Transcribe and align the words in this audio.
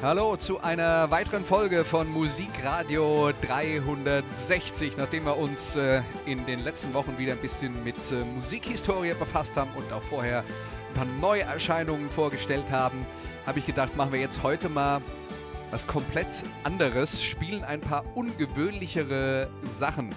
Hallo 0.00 0.36
zu 0.36 0.60
einer 0.60 1.10
weiteren 1.10 1.44
Folge 1.44 1.84
von 1.84 2.06
Musikradio 2.06 3.32
360. 3.42 4.96
Nachdem 4.96 5.24
wir 5.24 5.36
uns 5.36 5.74
äh, 5.74 6.02
in 6.24 6.46
den 6.46 6.60
letzten 6.60 6.94
Wochen 6.94 7.18
wieder 7.18 7.32
ein 7.32 7.40
bisschen 7.40 7.82
mit 7.82 7.96
äh, 8.12 8.22
Musikhistorie 8.22 9.14
befasst 9.14 9.56
haben 9.56 9.72
und 9.74 9.92
auch 9.92 10.02
vorher 10.02 10.44
ein 10.44 10.94
paar 10.94 11.04
Neuerscheinungen 11.04 12.10
vorgestellt 12.10 12.70
haben, 12.70 13.04
habe 13.44 13.58
ich 13.58 13.66
gedacht, 13.66 13.96
machen 13.96 14.12
wir 14.12 14.20
jetzt 14.20 14.40
heute 14.44 14.68
mal 14.68 15.02
was 15.72 15.84
komplett 15.84 16.28
anderes, 16.62 17.20
spielen 17.20 17.64
ein 17.64 17.80
paar 17.80 18.04
ungewöhnlichere 18.14 19.50
Sachen. 19.64 20.14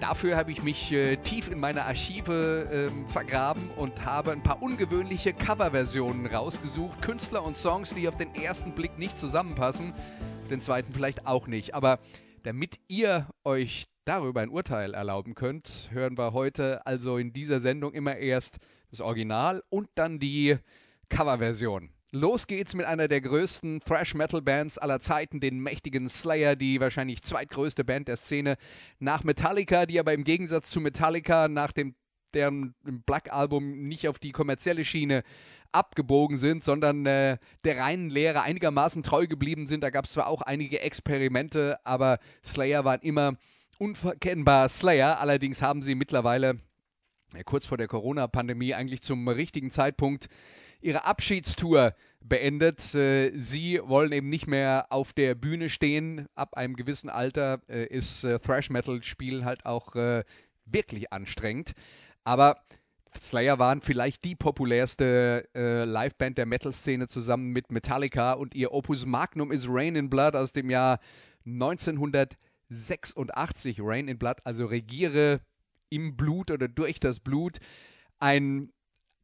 Dafür 0.00 0.36
habe 0.36 0.52
ich 0.52 0.62
mich 0.62 0.92
äh, 0.92 1.16
tief 1.16 1.50
in 1.50 1.58
meine 1.58 1.84
Archive 1.84 2.90
äh, 2.90 3.10
vergraben 3.10 3.70
und 3.76 4.04
habe 4.04 4.32
ein 4.32 4.42
paar 4.42 4.62
ungewöhnliche 4.62 5.32
Coverversionen 5.32 6.26
rausgesucht. 6.26 7.02
Künstler 7.02 7.42
und 7.42 7.56
Songs, 7.56 7.94
die 7.94 8.08
auf 8.08 8.16
den 8.16 8.34
ersten 8.34 8.72
Blick 8.72 8.98
nicht 8.98 9.18
zusammenpassen, 9.18 9.92
den 10.50 10.60
zweiten 10.60 10.92
vielleicht 10.92 11.26
auch 11.26 11.46
nicht. 11.46 11.74
Aber 11.74 11.98
damit 12.44 12.78
ihr 12.88 13.28
euch 13.44 13.86
darüber 14.04 14.40
ein 14.40 14.50
Urteil 14.50 14.94
erlauben 14.94 15.34
könnt, 15.34 15.90
hören 15.92 16.16
wir 16.16 16.32
heute 16.32 16.86
also 16.86 17.18
in 17.18 17.32
dieser 17.32 17.60
Sendung 17.60 17.92
immer 17.92 18.16
erst 18.16 18.58
das 18.90 19.00
Original 19.00 19.62
und 19.68 19.88
dann 19.96 20.18
die 20.18 20.56
Coverversion. 21.08 21.90
Los 22.10 22.46
geht's 22.46 22.74
mit 22.74 22.86
einer 22.86 23.06
der 23.06 23.20
größten 23.20 23.80
Thrash-Metal-Bands 23.80 24.78
aller 24.78 24.98
Zeiten, 24.98 25.40
den 25.40 25.60
mächtigen 25.60 26.08
Slayer, 26.08 26.56
die 26.56 26.80
wahrscheinlich 26.80 27.22
zweitgrößte 27.22 27.84
Band 27.84 28.08
der 28.08 28.16
Szene, 28.16 28.56
nach 28.98 29.24
Metallica, 29.24 29.84
die 29.84 30.00
aber 30.00 30.14
im 30.14 30.24
Gegensatz 30.24 30.70
zu 30.70 30.80
Metallica 30.80 31.48
nach 31.48 31.72
dem 31.72 31.94
deren 32.34 32.74
Black-Album 32.82 33.88
nicht 33.88 34.08
auf 34.08 34.18
die 34.18 34.32
kommerzielle 34.32 34.84
Schiene 34.84 35.22
abgebogen 35.72 36.36
sind, 36.36 36.64
sondern 36.64 37.04
äh, 37.06 37.38
der 37.64 37.78
reinen 37.78 38.10
Lehre 38.10 38.42
einigermaßen 38.42 39.02
treu 39.02 39.26
geblieben 39.26 39.66
sind. 39.66 39.82
Da 39.82 39.90
gab 39.90 40.06
es 40.06 40.12
zwar 40.12 40.26
auch 40.26 40.42
einige 40.42 40.80
Experimente, 40.80 41.78
aber 41.84 42.18
Slayer 42.44 42.84
waren 42.84 43.00
immer 43.00 43.36
unverkennbar 43.78 44.68
Slayer. 44.68 45.20
Allerdings 45.20 45.62
haben 45.62 45.82
sie 45.82 45.94
mittlerweile 45.94 46.58
ja, 47.34 47.42
kurz 47.44 47.66
vor 47.66 47.76
der 47.76 47.88
Corona-Pandemie 47.88 48.74
eigentlich 48.74 49.02
zum 49.02 49.28
richtigen 49.28 49.70
Zeitpunkt 49.70 50.28
ihre 50.80 51.04
Abschiedstour 51.04 51.94
beendet. 52.20 52.94
Äh, 52.94 53.32
sie 53.36 53.80
wollen 53.82 54.12
eben 54.12 54.28
nicht 54.28 54.46
mehr 54.46 54.86
auf 54.90 55.12
der 55.12 55.34
Bühne 55.34 55.68
stehen. 55.68 56.26
Ab 56.34 56.56
einem 56.56 56.76
gewissen 56.76 57.10
Alter 57.10 57.60
äh, 57.68 57.86
ist 57.86 58.24
äh, 58.24 58.38
Thrash 58.38 58.70
Metal 58.70 59.02
Spiel 59.02 59.44
halt 59.44 59.66
auch 59.66 59.94
wirklich 60.70 61.12
anstrengend. 61.12 61.72
Aber 62.24 62.56
Slayer 63.20 63.58
waren 63.58 63.80
vielleicht 63.80 64.24
die 64.24 64.34
populärste 64.34 65.48
äh, 65.54 65.84
Liveband 65.84 66.36
der 66.38 66.46
Metal-Szene 66.46 67.06
zusammen 67.08 67.52
mit 67.52 67.70
Metallica 67.72 68.32
und 68.34 68.54
ihr 68.54 68.72
Opus 68.72 69.06
Magnum 69.06 69.50
ist 69.50 69.66
Rain 69.68 69.96
in 69.96 70.10
Blood 70.10 70.36
aus 70.36 70.52
dem 70.52 70.68
Jahr 70.70 71.00
1986. 71.46 73.80
Rain 73.80 74.06
in 74.08 74.18
Blood, 74.18 74.38
also 74.44 74.66
regiere 74.66 75.40
im 75.88 76.16
Blut 76.16 76.50
oder 76.50 76.68
durch 76.68 77.00
das 77.00 77.20
Blut. 77.20 77.56
Ein 78.18 78.70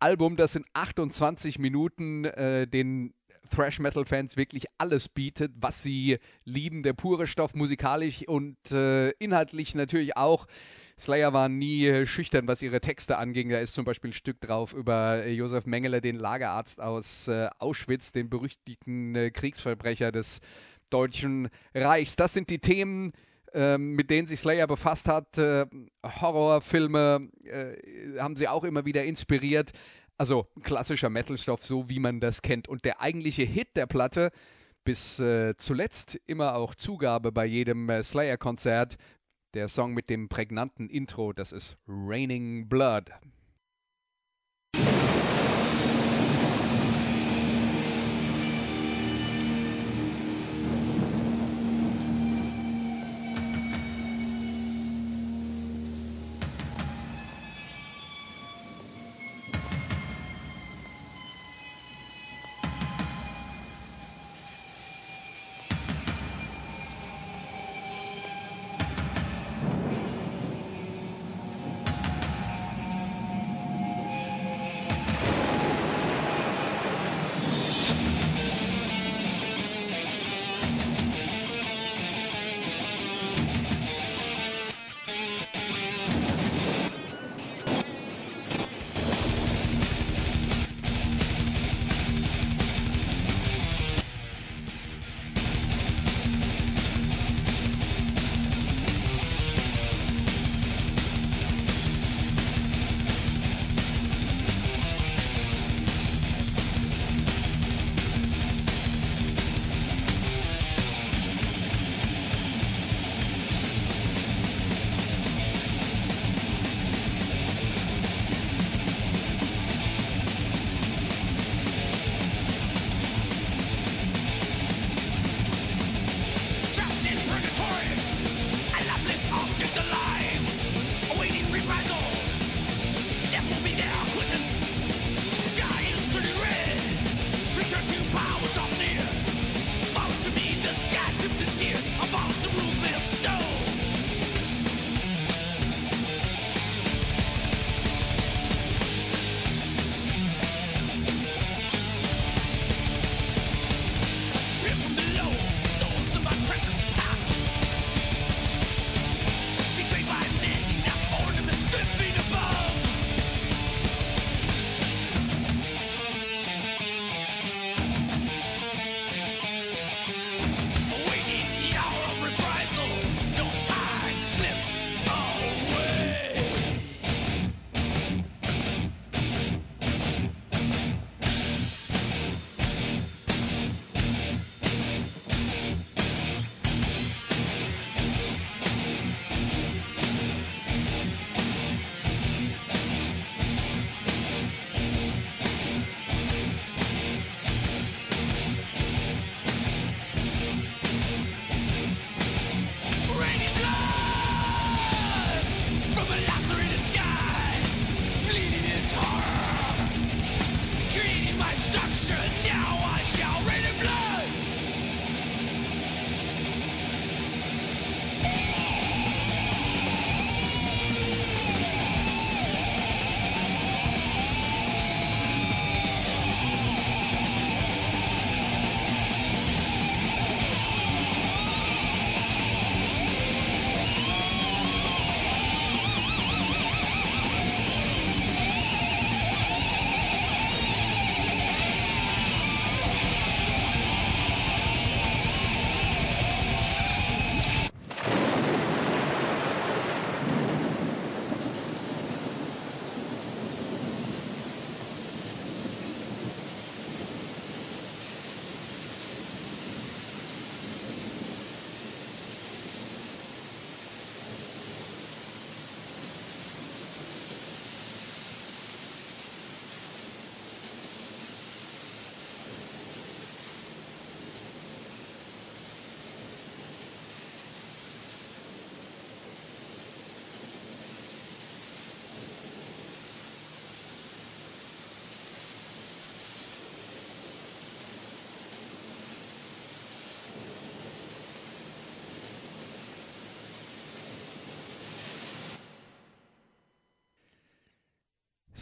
Album, 0.00 0.36
das 0.36 0.54
in 0.54 0.64
28 0.74 1.58
Minuten 1.58 2.24
äh, 2.24 2.66
den 2.66 3.14
Thrash 3.50 3.78
Metal 3.78 4.04
Fans 4.04 4.36
wirklich 4.36 4.64
alles 4.78 5.08
bietet, 5.08 5.52
was 5.56 5.82
sie 5.82 6.18
lieben. 6.44 6.82
Der 6.82 6.92
pure 6.92 7.26
Stoff 7.26 7.54
musikalisch 7.54 8.26
und 8.26 8.56
äh, 8.70 9.10
inhaltlich 9.10 9.74
natürlich 9.74 10.16
auch. 10.16 10.46
Slayer 10.98 11.32
waren 11.32 11.58
nie 11.58 12.06
schüchtern, 12.06 12.46
was 12.46 12.62
ihre 12.62 12.80
Texte 12.80 13.18
anging. 13.18 13.48
Da 13.48 13.58
ist 13.58 13.74
zum 13.74 13.84
Beispiel 13.84 14.10
ein 14.10 14.14
Stück 14.14 14.40
drauf 14.40 14.72
über 14.72 15.24
äh, 15.24 15.32
Josef 15.32 15.66
Mengele, 15.66 16.00
den 16.00 16.16
Lagerarzt 16.16 16.80
aus 16.80 17.28
äh, 17.28 17.48
Auschwitz, 17.58 18.12
den 18.12 18.30
berüchtigten 18.30 19.14
äh, 19.16 19.30
Kriegsverbrecher 19.30 20.12
des 20.12 20.40
Deutschen 20.90 21.48
Reichs. 21.74 22.14
Das 22.14 22.32
sind 22.32 22.50
die 22.50 22.60
Themen, 22.60 23.12
mit 23.78 24.10
denen 24.10 24.26
sich 24.26 24.40
Slayer 24.40 24.66
befasst 24.66 25.08
hat. 25.08 25.38
Äh, 25.38 25.66
Horrorfilme 26.04 27.28
äh, 27.44 28.18
haben 28.18 28.36
sie 28.36 28.48
auch 28.48 28.64
immer 28.64 28.84
wieder 28.84 29.04
inspiriert. 29.04 29.72
Also 30.16 30.46
klassischer 30.62 31.10
Metalstoff, 31.10 31.64
so 31.64 31.88
wie 31.88 31.98
man 31.98 32.20
das 32.20 32.42
kennt. 32.42 32.68
Und 32.68 32.84
der 32.84 33.00
eigentliche 33.00 33.42
Hit 33.42 33.76
der 33.76 33.86
Platte, 33.86 34.30
bis 34.84 35.18
äh, 35.18 35.56
zuletzt 35.56 36.20
immer 36.26 36.54
auch 36.56 36.74
Zugabe 36.74 37.32
bei 37.32 37.46
jedem 37.46 37.90
Slayer-Konzert, 38.02 38.96
der 39.54 39.68
Song 39.68 39.94
mit 39.94 40.10
dem 40.10 40.28
prägnanten 40.28 40.90
Intro, 40.90 41.32
das 41.32 41.52
ist 41.52 41.76
Raining 41.86 42.68
Blood. 42.68 43.10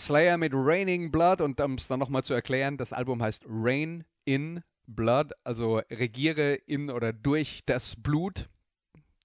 Slayer 0.02 0.36
mit 0.36 0.52
Raining 0.54 1.12
Blood 1.12 1.40
und 1.40 1.60
um 1.60 1.74
es 1.74 1.86
dann 1.86 2.00
nochmal 2.00 2.24
zu 2.24 2.34
erklären, 2.34 2.76
das 2.76 2.92
Album 2.92 3.22
heißt 3.22 3.44
Rain 3.48 4.04
in 4.24 4.62
Blood, 4.88 5.32
also 5.44 5.80
regiere 5.90 6.54
in 6.54 6.90
oder 6.90 7.12
durch 7.12 7.60
das 7.66 7.94
Blut. 7.96 8.48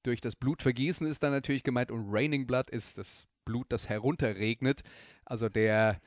Durch 0.03 0.21
das 0.21 0.35
Blutvergießen 0.35 1.07
ist 1.07 1.23
dann 1.23 1.31
natürlich 1.31 1.63
gemeint 1.63 1.91
und 1.91 2.05
Raining 2.09 2.45
Blood 2.45 2.69
ist 2.69 2.97
das 2.97 3.27
Blut, 3.43 3.65
das 3.69 3.89
herunterregnet. 3.89 4.81
Also 5.25 5.49
der 5.49 5.99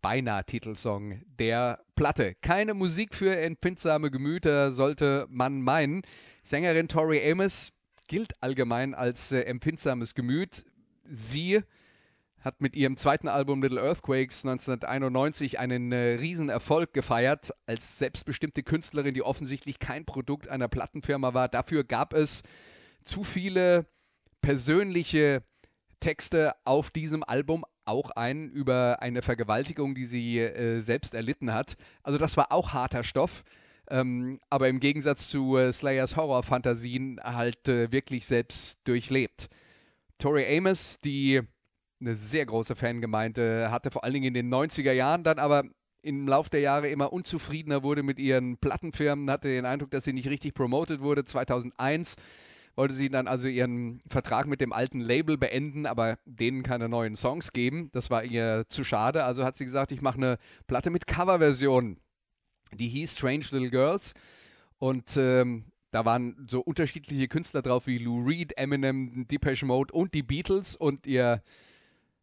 beinahe 0.00 0.44
Titelsong 0.44 1.22
der 1.38 1.80
Platte. 1.96 2.36
Keine 2.40 2.74
Musik 2.74 3.16
für 3.16 3.36
empfindsame 3.36 4.12
Gemüter, 4.12 4.70
sollte 4.70 5.26
man 5.28 5.60
meinen. 5.60 6.02
Sängerin 6.44 6.86
Tori 6.86 7.28
Amos 7.30 7.72
gilt 8.06 8.40
allgemein 8.40 8.94
als 8.94 9.32
äh, 9.32 9.40
empfindsames 9.40 10.14
Gemüt. 10.14 10.64
Sie 11.04 11.62
hat 12.48 12.62
mit 12.62 12.74
ihrem 12.74 12.96
zweiten 12.96 13.28
Album 13.28 13.62
Little 13.62 13.80
Earthquakes 13.80 14.42
1991 14.44 15.58
einen 15.58 15.92
äh, 15.92 16.14
Riesenerfolg 16.14 16.94
gefeiert 16.94 17.52
als 17.66 17.98
selbstbestimmte 17.98 18.62
Künstlerin, 18.62 19.12
die 19.12 19.22
offensichtlich 19.22 19.78
kein 19.78 20.06
Produkt 20.06 20.48
einer 20.48 20.66
Plattenfirma 20.66 21.34
war. 21.34 21.48
Dafür 21.48 21.84
gab 21.84 22.14
es 22.14 22.42
zu 23.04 23.22
viele 23.22 23.86
persönliche 24.40 25.42
Texte 26.00 26.54
auf 26.64 26.90
diesem 26.90 27.22
Album, 27.22 27.66
auch 27.84 28.10
einen 28.12 28.48
über 28.48 29.02
eine 29.02 29.20
Vergewaltigung, 29.20 29.94
die 29.94 30.06
sie 30.06 30.38
äh, 30.38 30.80
selbst 30.80 31.12
erlitten 31.12 31.52
hat. 31.52 31.76
Also 32.02 32.18
das 32.18 32.38
war 32.38 32.50
auch 32.50 32.72
harter 32.72 33.04
Stoff. 33.04 33.44
Ähm, 33.90 34.40
aber 34.48 34.68
im 34.68 34.80
Gegensatz 34.80 35.28
zu 35.28 35.58
äh, 35.58 35.70
Slayers 35.70 36.16
Horrorfantasien 36.16 37.20
halt 37.22 37.68
äh, 37.68 37.92
wirklich 37.92 38.26
selbst 38.26 38.78
durchlebt. 38.84 39.48
Tori 40.18 40.44
Amos, 40.56 40.98
die 41.04 41.42
eine 42.00 42.14
sehr 42.14 42.46
große 42.46 42.74
Fangemeinde 42.74 43.70
hatte, 43.70 43.90
vor 43.90 44.04
allen 44.04 44.14
Dingen 44.14 44.26
in 44.26 44.34
den 44.34 44.52
90er 44.52 44.92
Jahren, 44.92 45.24
dann 45.24 45.38
aber 45.38 45.64
im 46.02 46.28
Lauf 46.28 46.48
der 46.48 46.60
Jahre 46.60 46.88
immer 46.88 47.12
unzufriedener 47.12 47.82
wurde 47.82 48.02
mit 48.02 48.18
ihren 48.18 48.56
Plattenfirmen, 48.58 49.30
hatte 49.30 49.48
den 49.48 49.66
Eindruck, 49.66 49.90
dass 49.90 50.04
sie 50.04 50.12
nicht 50.12 50.28
richtig 50.28 50.54
promoted 50.54 51.00
wurde. 51.00 51.24
2001 51.24 52.14
wollte 52.76 52.94
sie 52.94 53.08
dann 53.08 53.26
also 53.26 53.48
ihren 53.48 54.00
Vertrag 54.06 54.46
mit 54.46 54.60
dem 54.60 54.72
alten 54.72 55.00
Label 55.00 55.36
beenden, 55.36 55.84
aber 55.84 56.16
denen 56.24 56.62
keine 56.62 56.88
neuen 56.88 57.16
Songs 57.16 57.52
geben. 57.52 57.90
Das 57.92 58.08
war 58.08 58.22
ihr 58.22 58.66
zu 58.68 58.84
schade. 58.84 59.24
Also 59.24 59.44
hat 59.44 59.56
sie 59.56 59.64
gesagt, 59.64 59.90
ich 59.90 60.00
mache 60.00 60.18
eine 60.18 60.38
Platte 60.68 60.90
mit 60.90 61.08
Coverversionen. 61.08 61.98
Die 62.72 62.88
hieß 62.88 63.16
Strange 63.16 63.46
Little 63.50 63.70
Girls. 63.70 64.14
Und 64.78 65.16
ähm, 65.16 65.64
da 65.90 66.04
waren 66.04 66.46
so 66.48 66.60
unterschiedliche 66.60 67.26
Künstler 67.26 67.62
drauf 67.62 67.88
wie 67.88 67.98
Lou 67.98 68.24
Reed, 68.24 68.56
Eminem, 68.56 69.26
Depeche 69.26 69.66
Mode 69.66 69.92
und 69.92 70.14
die 70.14 70.22
Beatles. 70.22 70.76
Und 70.76 71.08
ihr 71.08 71.42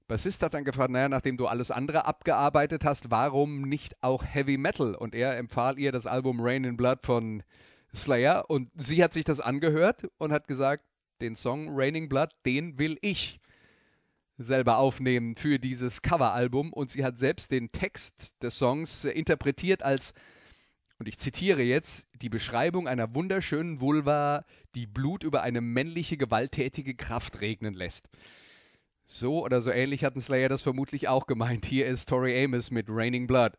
Bassist 0.08 0.44
hat 0.44 0.54
dann 0.54 0.66
gefragt, 0.66 0.92
naja, 0.92 1.10
nachdem 1.10 1.36
du 1.36 1.48
alles 1.48 1.72
andere 1.72 2.06
abgearbeitet 2.06 2.86
hast, 2.86 3.10
warum 3.10 3.62
nicht 3.62 3.96
auch 4.04 4.24
Heavy 4.24 4.58
Metal? 4.58 4.94
Und 4.94 5.16
er 5.16 5.38
empfahl 5.38 5.80
ihr 5.80 5.92
das 5.92 6.06
Album 6.06 6.40
Rain 6.42 6.64
in 6.64 6.78
Blood 6.78 7.00
von 7.02 7.42
Slayer 7.96 8.50
und 8.50 8.70
sie 8.76 9.04
hat 9.04 9.14
sich 9.14 9.24
das 9.24 9.40
angehört 9.40 10.08
und 10.18 10.32
hat 10.32 10.48
gesagt, 10.48 10.84
den 11.22 11.36
Song 11.36 11.70
Raining 11.72 12.10
Blood, 12.10 12.30
den 12.46 12.78
will 12.78 12.98
ich 13.02 13.40
selber 14.38 14.78
aufnehmen 14.78 15.36
für 15.38 15.60
dieses 15.60 16.02
Coveralbum 16.02 16.74
und 16.74 16.92
sie 16.92 17.04
hat 17.06 17.18
selbst 17.18 17.52
den 17.52 17.72
Text 17.72 18.36
des 18.44 18.58
Songs 18.58 19.06
interpretiert 19.06 19.82
als 19.82 20.14
und 20.98 21.10
ich 21.10 21.18
zitiere 21.18 21.62
jetzt 21.62 22.08
die 22.22 22.30
Beschreibung 22.30 22.88
einer 22.88 23.14
wunderschönen 23.14 23.82
Vulva, 23.82 24.46
die 24.76 24.88
Blut 24.88 25.24
über 25.24 25.42
eine 25.42 25.60
männliche 25.60 26.16
gewalttätige 26.16 26.96
Kraft 26.96 27.42
regnen 27.42 27.74
lässt. 27.74 28.08
So 29.08 29.44
oder 29.44 29.62
so 29.62 29.70
ähnlich 29.70 30.04
hatten 30.04 30.20
Slayer 30.20 30.50
das 30.50 30.64
vermutlich 30.64 31.08
auch 31.08 31.28
gemeint. 31.28 31.66
Hier 31.66 31.86
ist 31.86 32.10
Tori 32.10 32.44
Amos 32.44 32.72
mit 32.72 32.88
Raining 32.90 33.28
Blood. 33.28 33.54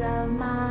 of 0.00 0.28
my 0.28 0.65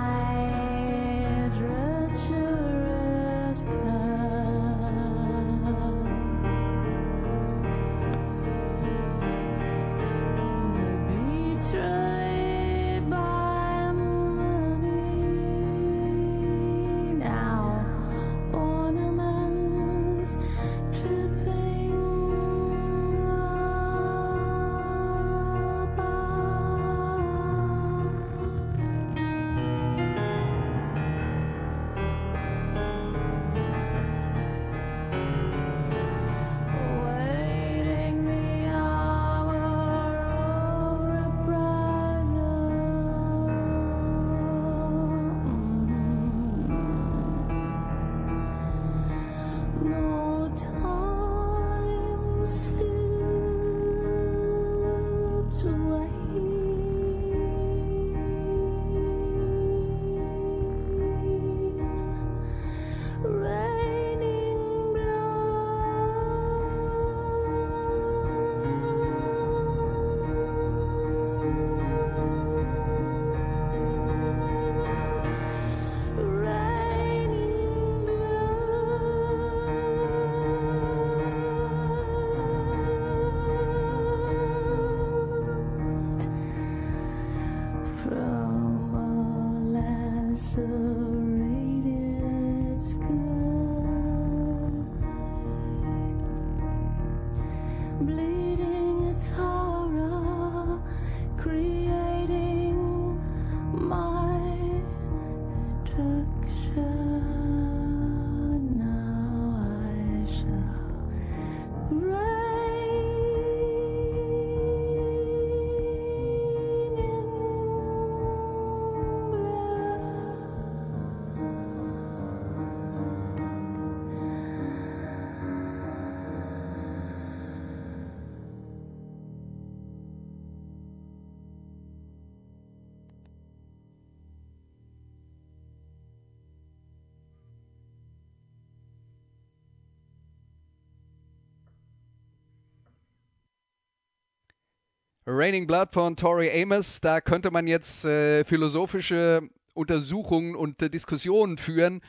Raining 145.28 145.66
Blood 145.66 145.92
von 145.92 146.16
Tori 146.16 146.52
Amos. 146.62 147.02
Da 147.02 147.20
könnte 147.20 147.50
man 147.50 147.66
jetzt 147.66 148.06
äh, 148.06 148.46
philosophische 148.46 149.50
Untersuchungen 149.74 150.56
und 150.56 150.80
äh, 150.84 150.90
Diskussionen 150.90 151.58
führen 151.58 152.02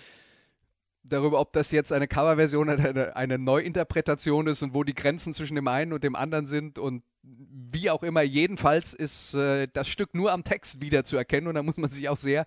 darüber, 1.03 1.41
ob 1.41 1.55
das 1.55 1.71
jetzt 1.71 1.93
eine 1.93 2.09
Coverversion 2.09 2.69
oder 2.69 2.85
eine, 2.85 3.17
eine, 3.17 3.39
Neuinterpretation 3.39 4.49
ist 4.49 4.63
und 4.63 4.75
wo 4.75 4.85
die 4.85 4.95
Grenzen 4.95 5.33
zwischen 5.33 5.55
dem 5.55 5.67
einen 5.67 5.95
und 5.95 6.05
dem 6.05 6.15
anderen 6.15 6.47
sind 6.47 6.79
und 6.79 7.05
wie 7.23 7.89
auch 7.89 8.03
immer. 8.03 8.21
Jedenfalls 8.21 8.93
ist 8.93 9.33
äh, 9.33 9.67
das 9.73 9.89
Stück 9.89 10.15
nur 10.15 10.31
am 10.31 10.45
Text 10.45 10.83
wieder 10.83 11.05
zu 11.05 11.17
erkennen 11.17 11.47
und 11.47 11.55
da 11.55 11.63
muss 11.63 11.79
man 11.79 11.91
sich 11.91 12.11
auch 12.11 12.19
sehr 12.19 12.45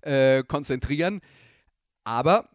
äh, 0.00 0.42
konzentrieren. 0.44 1.20
Aber 2.04 2.48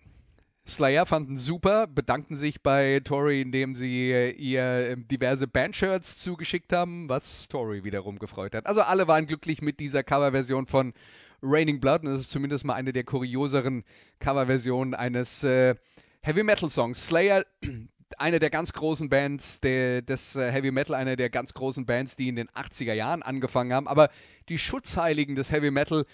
Slayer 0.67 1.05
fanden 1.05 1.37
super, 1.37 1.87
bedankten 1.87 2.37
sich 2.37 2.61
bei 2.61 3.01
Tori, 3.03 3.41
indem 3.41 3.75
sie 3.75 4.11
äh, 4.11 4.31
ihr 4.31 4.91
ähm, 4.91 5.07
diverse 5.07 5.47
Bandshirts 5.47 6.19
zugeschickt 6.19 6.71
haben, 6.71 7.09
was 7.09 7.47
Tori 7.47 7.83
wiederum 7.83 8.19
gefreut 8.19 8.53
hat. 8.53 8.67
Also 8.67 8.81
alle 8.81 9.07
waren 9.07 9.25
glücklich 9.25 9.61
mit 9.61 9.79
dieser 9.79 10.03
Coverversion 10.03 10.67
von 10.67 10.93
Raining 11.41 11.79
Blood 11.79 12.03
und 12.03 12.11
das 12.11 12.21
ist 12.21 12.31
zumindest 12.31 12.63
mal 12.63 12.75
eine 12.75 12.93
der 12.93 13.03
kurioseren 13.03 13.83
Coverversionen 14.19 14.93
eines 14.93 15.43
äh, 15.43 15.75
Heavy 16.21 16.43
Metal 16.43 16.69
Songs. 16.69 17.07
Slayer, 17.07 17.43
eine 18.19 18.37
der 18.37 18.51
ganz 18.51 18.71
großen 18.71 19.09
Bands 19.09 19.59
der, 19.61 20.03
des 20.03 20.35
äh, 20.35 20.51
Heavy 20.51 20.69
Metal, 20.69 20.95
eine 20.95 21.15
der 21.15 21.31
ganz 21.31 21.53
großen 21.53 21.87
Bands, 21.87 22.15
die 22.15 22.27
in 22.27 22.35
den 22.35 22.49
80er 22.49 22.93
Jahren 22.93 23.23
angefangen 23.23 23.73
haben, 23.73 23.87
aber 23.87 24.09
die 24.47 24.59
Schutzheiligen 24.59 25.35
des 25.35 25.51
Heavy 25.51 25.71
Metal 25.71 26.05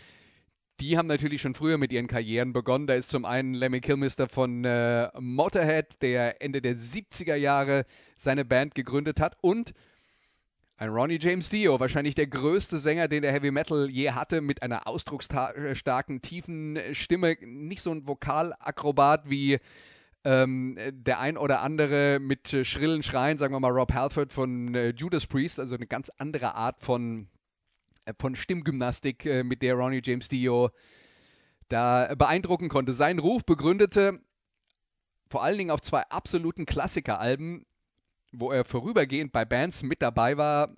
die 0.80 0.98
haben 0.98 1.08
natürlich 1.08 1.42
schon 1.42 1.56
früher 1.56 1.78
mit 1.78 1.92
ihren 1.92 2.08
Karrieren 2.08 2.54
begonnen. 2.54 2.88
Da 2.88 2.94
ist 2.94 3.10
zum 3.10 3.26
einen 3.26 3.54
Lemmy 3.54 3.82
Kilmister 3.82 4.28
von 4.28 4.64
äh, 4.64 5.10
Motorhead, 5.20 6.02
der 6.02 6.42
Ende 6.42 6.62
der 6.62 6.76
70er 6.76 7.36
Jahre 7.36 7.86
seine 8.16 8.46
Band 8.46 8.76
gegründet 8.76 9.20
hat 9.20 9.38
und 9.42 9.74
ein 10.80 10.90
Ronnie 10.90 11.18
James 11.20 11.50
Dio, 11.50 11.80
wahrscheinlich 11.80 12.14
der 12.14 12.28
größte 12.28 12.78
Sänger, 12.78 13.08
den 13.08 13.24
der 13.24 13.32
Heavy 13.32 13.50
Metal 13.50 13.90
je 13.90 14.12
hatte, 14.12 14.42
mit 14.42 14.62
einer 14.62 14.86
ausdrucksstarken, 14.88 16.22
tiefen 16.22 16.78
Stimme. 16.92 17.36
Nicht 17.42 17.82
so 17.82 17.92
ein 17.92 18.08
Vokalakrobat 18.08 19.28
wie 19.28 19.58
ähm, 20.24 20.78
der 20.92 21.20
ein 21.20 21.38
oder 21.38 21.62
andere 21.62 22.20
mit 22.20 22.50
schrillen 22.64 23.02
Schreien, 23.02 23.40
sagen 23.40 23.56
wir 23.56 23.60
mal 23.60 23.72
Rob 23.72 23.92
Halford 23.92 24.32
von 24.32 24.76
äh, 24.76 24.90
Judas 24.90 25.26
Priest, 25.26 25.60
also 25.60 25.76
eine 25.76 25.88
ganz 25.88 26.12
andere 26.18 26.54
Art 26.54 26.84
von 26.84 27.22
äh, 27.22 27.37
von 28.20 28.36
Stimmgymnastik, 28.36 29.26
äh, 29.26 29.44
mit 29.44 29.62
der 29.62 29.76
Ronnie 29.76 30.02
James 30.04 30.28
Dio 30.30 30.70
da 31.70 32.14
beeindrucken 32.16 32.70
konnte. 32.70 32.94
Sein 32.94 33.20
Ruf 33.20 33.46
begründete 33.46 34.20
vor 35.30 35.44
allen 35.44 35.58
Dingen 35.58 35.72
auf 35.72 35.82
zwei 35.82 36.04
absoluten 36.04 36.66
Klassikeralben, 36.66 37.66
wo 38.32 38.52
er 38.52 38.64
vorübergehend 38.64 39.32
bei 39.32 39.46
Bands 39.46 39.84
mit 39.84 40.02
dabei 40.02 40.38
war, 40.38 40.76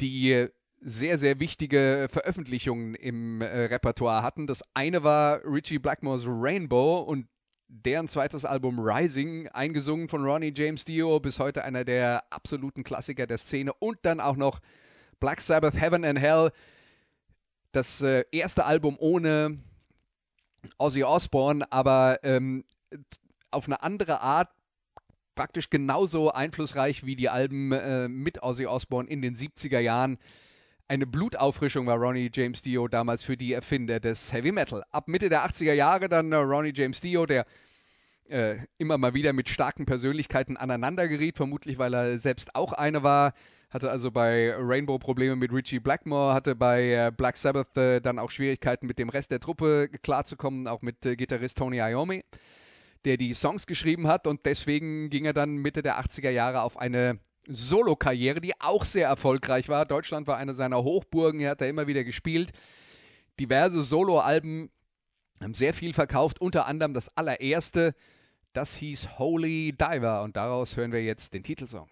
die 0.00 0.48
sehr, 0.80 1.18
sehr 1.18 1.40
wichtige 1.40 2.08
Veröffentlichungen 2.10 2.94
im 2.94 3.40
äh, 3.40 3.46
Repertoire 3.46 4.22
hatten. 4.22 4.46
Das 4.46 4.62
eine 4.74 5.02
war 5.02 5.40
Richie 5.44 5.78
Blackmores 5.78 6.24
Rainbow 6.26 6.98
und 6.98 7.26
deren 7.68 8.06
zweites 8.06 8.44
Album 8.44 8.78
Rising, 8.78 9.48
eingesungen 9.48 10.08
von 10.08 10.24
Ronnie 10.24 10.52
James 10.54 10.84
Dio, 10.84 11.18
bis 11.20 11.38
heute 11.38 11.64
einer 11.64 11.84
der 11.84 12.24
absoluten 12.30 12.84
Klassiker 12.84 13.26
der 13.26 13.38
Szene 13.38 13.72
und 13.72 13.98
dann 14.02 14.20
auch 14.20 14.36
noch 14.36 14.60
Black 15.24 15.40
Sabbath, 15.40 15.72
Heaven 15.72 16.04
and 16.04 16.20
Hell, 16.20 16.50
das 17.72 18.02
äh, 18.02 18.26
erste 18.30 18.66
Album 18.66 18.98
ohne 19.00 19.56
Ozzy 20.76 21.02
Osbourne, 21.02 21.64
aber 21.72 22.18
ähm, 22.24 22.66
auf 23.50 23.64
eine 23.64 23.82
andere 23.82 24.20
Art 24.20 24.50
praktisch 25.34 25.70
genauso 25.70 26.30
einflussreich 26.30 27.06
wie 27.06 27.16
die 27.16 27.30
Alben 27.30 27.72
äh, 27.72 28.06
mit 28.06 28.42
Ozzy 28.42 28.66
Osbourne 28.66 29.08
in 29.08 29.22
den 29.22 29.34
70er 29.34 29.78
Jahren. 29.78 30.18
Eine 30.88 31.06
Blutauffrischung 31.06 31.86
war 31.86 31.96
Ronnie 31.96 32.30
James 32.30 32.60
Dio 32.60 32.86
damals 32.86 33.22
für 33.22 33.38
die 33.38 33.54
Erfinder 33.54 34.00
des 34.00 34.30
Heavy 34.30 34.52
Metal. 34.52 34.84
Ab 34.90 35.08
Mitte 35.08 35.30
der 35.30 35.48
80er 35.48 35.72
Jahre 35.72 36.10
dann 36.10 36.32
äh, 36.32 36.36
Ronnie 36.36 36.74
James 36.76 37.00
Dio, 37.00 37.24
der 37.24 37.46
äh, 38.28 38.56
immer 38.76 38.98
mal 38.98 39.14
wieder 39.14 39.32
mit 39.32 39.48
starken 39.48 39.86
Persönlichkeiten 39.86 40.58
aneinander 40.58 41.08
geriet, 41.08 41.38
vermutlich 41.38 41.78
weil 41.78 41.94
er 41.94 42.18
selbst 42.18 42.54
auch 42.54 42.74
eine 42.74 43.02
war 43.02 43.32
hatte 43.74 43.90
also 43.90 44.12
bei 44.12 44.54
Rainbow 44.56 44.98
Probleme 45.00 45.34
mit 45.34 45.52
Richie 45.52 45.80
Blackmore, 45.80 46.32
hatte 46.32 46.54
bei 46.54 46.92
äh, 46.92 47.12
Black 47.14 47.36
Sabbath 47.36 47.76
äh, 47.76 48.00
dann 48.00 48.20
auch 48.20 48.30
Schwierigkeiten 48.30 48.86
mit 48.86 49.00
dem 49.00 49.08
Rest 49.08 49.32
der 49.32 49.40
Truppe 49.40 49.90
klarzukommen, 50.00 50.68
auch 50.68 50.80
mit 50.80 51.04
äh, 51.04 51.16
Gitarrist 51.16 51.58
Tony 51.58 51.78
Iommi, 51.78 52.22
der 53.04 53.16
die 53.16 53.34
Songs 53.34 53.66
geschrieben 53.66 54.06
hat 54.06 54.28
und 54.28 54.46
deswegen 54.46 55.10
ging 55.10 55.24
er 55.24 55.32
dann 55.32 55.56
Mitte 55.56 55.82
der 55.82 56.00
80er 56.00 56.30
Jahre 56.30 56.62
auf 56.62 56.78
eine 56.78 57.18
Solo-Karriere, 57.48 58.40
die 58.40 58.52
auch 58.60 58.84
sehr 58.84 59.08
erfolgreich 59.08 59.68
war. 59.68 59.84
Deutschland 59.86 60.28
war 60.28 60.36
eine 60.36 60.54
seiner 60.54 60.84
Hochburgen, 60.84 61.40
er 61.40 61.50
hat 61.50 61.60
da 61.60 61.66
immer 61.66 61.88
wieder 61.88 62.04
gespielt. 62.04 62.52
diverse 63.40 63.82
Soloalben, 63.82 64.70
haben 65.42 65.54
sehr 65.54 65.74
viel 65.74 65.92
verkauft, 65.92 66.40
unter 66.40 66.66
anderem 66.66 66.94
das 66.94 67.08
allererste, 67.16 67.94
das 68.52 68.76
hieß 68.76 69.18
Holy 69.18 69.72
Diver 69.72 70.22
und 70.22 70.36
daraus 70.36 70.76
hören 70.76 70.92
wir 70.92 71.02
jetzt 71.02 71.34
den 71.34 71.42
Titelsong. 71.42 71.88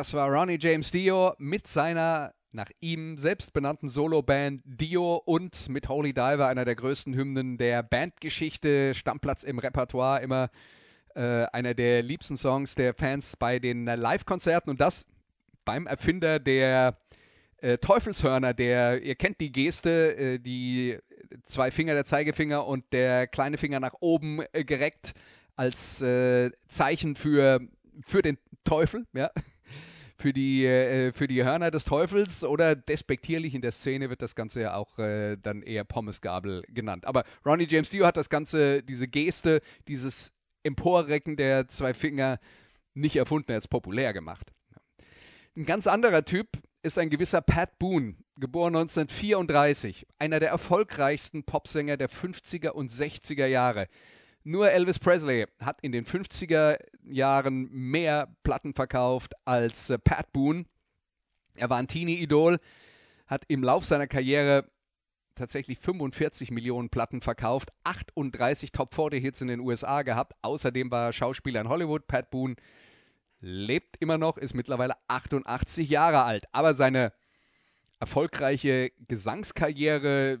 Das 0.00 0.14
war 0.14 0.30
Ronnie 0.30 0.56
James 0.58 0.90
Dio 0.92 1.34
mit 1.36 1.66
seiner 1.66 2.32
nach 2.52 2.70
ihm 2.80 3.18
selbst 3.18 3.52
benannten 3.52 3.90
Soloband 3.90 4.62
Dio 4.64 5.16
und 5.16 5.68
mit 5.68 5.90
Holy 5.90 6.14
Diver, 6.14 6.46
einer 6.46 6.64
der 6.64 6.74
größten 6.74 7.14
Hymnen 7.14 7.58
der 7.58 7.82
Bandgeschichte, 7.82 8.94
Stammplatz 8.94 9.42
im 9.42 9.58
Repertoire, 9.58 10.22
immer 10.22 10.48
äh, 11.14 11.44
einer 11.52 11.74
der 11.74 12.00
liebsten 12.00 12.38
Songs 12.38 12.74
der 12.74 12.94
Fans 12.94 13.36
bei 13.36 13.58
den 13.58 13.84
Live-Konzerten 13.84 14.70
und 14.70 14.80
das 14.80 15.04
beim 15.66 15.86
Erfinder 15.86 16.38
der 16.38 16.96
äh, 17.58 17.76
Teufelshörner, 17.76 18.54
der, 18.54 19.02
ihr 19.02 19.16
kennt 19.16 19.38
die 19.38 19.52
Geste, 19.52 20.16
äh, 20.16 20.38
die 20.38 20.98
zwei 21.44 21.70
Finger, 21.70 21.92
der 21.92 22.06
Zeigefinger 22.06 22.66
und 22.66 22.90
der 22.94 23.26
kleine 23.26 23.58
Finger 23.58 23.80
nach 23.80 23.96
oben 24.00 24.40
äh, 24.54 24.64
gereckt 24.64 25.12
als 25.56 26.00
äh, 26.00 26.52
Zeichen 26.68 27.16
für, 27.16 27.60
für 28.06 28.22
den 28.22 28.38
Teufel, 28.64 29.06
ja. 29.12 29.28
Für 30.20 30.34
die, 30.34 30.66
äh, 30.66 31.12
für 31.12 31.26
die 31.26 31.42
Hörner 31.44 31.70
des 31.70 31.84
Teufels 31.86 32.44
oder 32.44 32.76
despektierlich 32.76 33.54
in 33.54 33.62
der 33.62 33.72
Szene 33.72 34.10
wird 34.10 34.20
das 34.20 34.34
Ganze 34.34 34.60
ja 34.60 34.74
auch 34.74 34.98
äh, 34.98 35.38
dann 35.38 35.62
eher 35.62 35.84
Pommesgabel 35.84 36.62
genannt. 36.68 37.06
Aber 37.06 37.24
Ronnie 37.46 37.66
James 37.66 37.88
Dio 37.88 38.04
hat 38.04 38.18
das 38.18 38.28
Ganze, 38.28 38.82
diese 38.82 39.08
Geste, 39.08 39.62
dieses 39.88 40.30
Emporrecken 40.62 41.38
der 41.38 41.68
zwei 41.68 41.94
Finger 41.94 42.38
nicht 42.92 43.16
erfunden, 43.16 43.50
er 43.50 43.56
hat 43.56 43.62
es 43.62 43.68
populär 43.68 44.12
gemacht. 44.12 44.52
Ein 45.56 45.64
ganz 45.64 45.86
anderer 45.86 46.22
Typ 46.22 46.48
ist 46.82 46.98
ein 46.98 47.08
gewisser 47.08 47.40
Pat 47.40 47.78
Boone, 47.78 48.16
geboren 48.36 48.76
1934, 48.76 50.06
einer 50.18 50.38
der 50.38 50.50
erfolgreichsten 50.50 51.44
Popsänger 51.44 51.96
der 51.96 52.10
50er 52.10 52.72
und 52.72 52.90
60er 52.90 53.46
Jahre. 53.46 53.86
Nur 54.42 54.70
Elvis 54.70 54.98
Presley 54.98 55.46
hat 55.60 55.80
in 55.82 55.92
den 55.92 56.06
50er 56.06 56.78
Jahren 57.04 57.68
mehr 57.70 58.34
Platten 58.42 58.72
verkauft 58.72 59.34
als 59.44 59.90
äh, 59.90 59.98
Pat 59.98 60.32
Boone. 60.32 60.64
Er 61.54 61.68
war 61.68 61.78
ein 61.78 61.88
Teenie-Idol, 61.88 62.58
hat 63.26 63.44
im 63.48 63.62
Lauf 63.62 63.84
seiner 63.84 64.06
Karriere 64.06 64.70
tatsächlich 65.34 65.78
45 65.78 66.50
Millionen 66.50 66.88
Platten 66.88 67.20
verkauft, 67.20 67.70
38 67.84 68.72
Top 68.72 68.94
40 68.94 69.22
Hits 69.22 69.40
in 69.40 69.48
den 69.48 69.60
USA 69.60 70.02
gehabt. 70.02 70.34
Außerdem 70.42 70.90
war 70.90 71.08
er 71.08 71.12
Schauspieler 71.12 71.60
in 71.60 71.68
Hollywood. 71.68 72.06
Pat 72.06 72.30
Boone 72.30 72.56
lebt 73.40 73.96
immer 74.00 74.18
noch, 74.18 74.36
ist 74.36 74.54
mittlerweile 74.54 74.94
88 75.08 75.88
Jahre 75.88 76.22
alt. 76.22 76.46
Aber 76.52 76.74
seine 76.74 77.12
erfolgreiche 77.98 78.92
Gesangskarriere, 79.06 80.40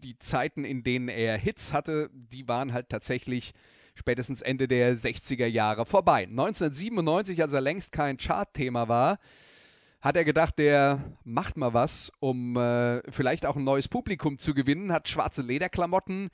die 0.00 0.18
Zeiten, 0.18 0.64
in 0.64 0.82
denen 0.82 1.08
er 1.08 1.36
Hits 1.38 1.72
hatte, 1.72 2.10
die 2.12 2.48
waren 2.48 2.72
halt 2.72 2.88
tatsächlich 2.88 3.52
spätestens 3.94 4.42
Ende 4.42 4.68
der 4.68 4.96
60er 4.96 5.46
Jahre 5.46 5.86
vorbei. 5.86 6.24
1997, 6.24 7.40
als 7.42 7.52
er 7.52 7.60
längst 7.60 7.92
kein 7.92 8.18
Chartthema 8.18 8.88
war, 8.88 9.18
hat 10.00 10.16
er 10.16 10.24
gedacht, 10.24 10.58
der 10.58 11.16
macht 11.24 11.56
mal 11.56 11.74
was, 11.74 12.12
um 12.20 12.56
äh, 12.56 13.02
vielleicht 13.10 13.46
auch 13.46 13.56
ein 13.56 13.64
neues 13.64 13.88
Publikum 13.88 14.38
zu 14.38 14.54
gewinnen, 14.54 14.92
hat 14.92 15.08
schwarze 15.08 15.42
Lederklamotten 15.42 16.28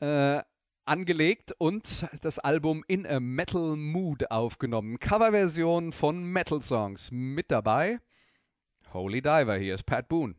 äh, 0.00 0.40
angelegt 0.86 1.52
und 1.58 2.06
das 2.22 2.38
Album 2.38 2.84
In 2.88 3.06
a 3.06 3.20
Metal 3.20 3.76
Mood 3.76 4.30
aufgenommen. 4.30 4.98
Coverversion 4.98 5.92
von 5.92 6.24
Metal 6.24 6.62
Songs 6.62 7.10
mit 7.10 7.50
dabei. 7.50 7.98
Holy 8.92 9.20
Diver, 9.20 9.56
hier 9.56 9.74
ist 9.74 9.84
Pat 9.84 10.08
Boone. 10.08 10.34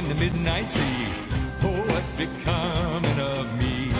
Midnight 0.00 0.66
sea. 0.68 1.06
Oh, 1.62 1.84
what's 1.88 2.12
becoming 2.12 3.20
of 3.20 3.44
me? 3.58 3.90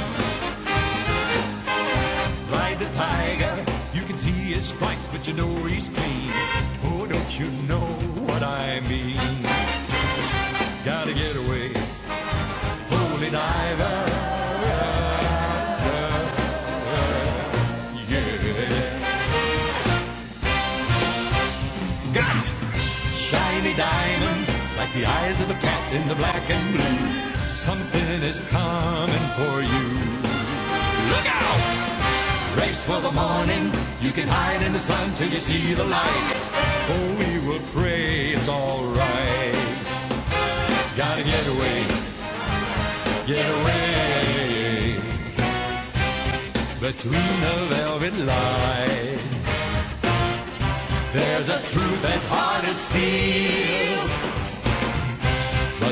Ride 2.50 2.78
the 2.78 2.88
tiger, 2.94 3.64
you 3.92 4.02
can 4.02 4.16
see 4.16 4.54
his 4.54 4.64
stripes, 4.64 5.08
but 5.08 5.28
you 5.28 5.34
know 5.34 5.54
he's 5.66 5.90
clean. 5.90 6.30
Oh, 6.84 7.06
don't 7.06 7.38
you 7.38 7.50
know 7.68 7.86
what 8.24 8.42
I 8.42 8.80
mean? 8.88 9.42
Gotta 10.82 11.12
get 11.12 11.36
away, 11.36 11.72
holy 12.88 13.30
diver. 13.30 14.18
Shiny 23.32 23.74
diamonds 23.74 24.52
like 24.76 24.92
the 24.92 25.06
eyes 25.06 25.40
of 25.40 25.48
in 25.92 26.08
the 26.08 26.14
black 26.14 26.48
and 26.50 26.74
blue. 26.74 27.50
Something 27.50 28.22
is 28.22 28.40
coming 28.48 29.26
for 29.36 29.60
you. 29.60 29.88
Look 31.12 31.26
out! 31.28 31.60
Race 32.56 32.82
for 32.84 33.00
the 33.00 33.12
morning. 33.12 33.70
You 34.00 34.10
can 34.10 34.26
hide 34.26 34.62
in 34.62 34.72
the 34.72 34.80
sun 34.80 35.14
till 35.16 35.28
you 35.28 35.38
see 35.38 35.74
the 35.74 35.84
light. 35.84 36.36
Oh, 36.94 37.08
we 37.20 37.46
will 37.46 37.64
pray 37.74 38.30
it's 38.36 38.48
alright. 38.48 39.54
Gotta 40.96 41.24
get 41.24 41.46
away. 41.54 41.80
Get 43.26 43.46
away. 43.60 44.96
Between 46.80 47.34
the 47.46 47.56
velvet 47.74 48.14
lines. 48.32 49.20
There's 51.12 51.48
a 51.50 51.60
truth 51.72 52.02
that's 52.02 52.28
hard 52.32 52.64
to 52.64 52.74
steal 52.74 54.31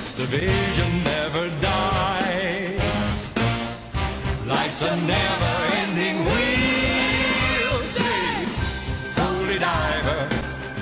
but 0.01 0.17
the 0.17 0.27
vision 0.39 1.05
never 1.05 1.51
dies. 1.61 3.33
Life's 4.47 4.83
a 4.83 4.97
never-ending 4.97 6.19
wheel. 6.25 7.75
Say, 7.99 8.31
holy 9.21 9.59
diver, 9.59 10.23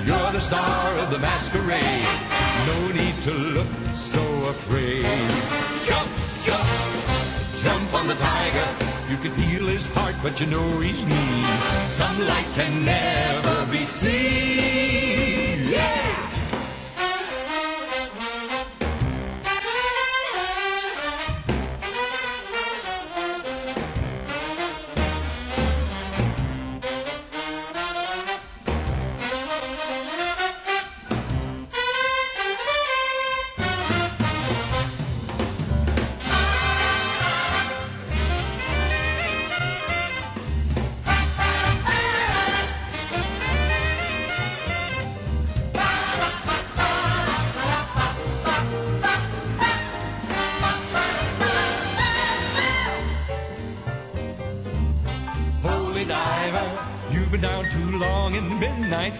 you're 0.05 0.31
the 0.31 0.41
star 0.41 0.99
of 0.99 1.11
the 1.11 1.19
masquerade. 1.19 2.07
No 2.67 2.79
need 2.99 3.15
to 3.23 3.33
look 3.57 3.67
so 3.93 4.23
afraid. 4.55 5.05
Jump, 5.87 6.09
jump, 6.45 6.69
jump 7.63 7.93
on 7.93 8.07
the 8.07 8.15
tiger. 8.15 8.69
You 9.09 9.17
can 9.17 9.31
feel 9.33 9.67
his 9.67 9.87
heart, 9.87 10.15
but 10.23 10.39
you 10.39 10.47
know 10.47 10.79
he's 10.79 11.05
mean. 11.05 11.45
Some 11.87 12.17
light 12.27 12.49
can 12.55 12.85
never 12.85 13.65
be 13.71 13.83
seen. 13.85 15.69
Yeah! 15.69 16.28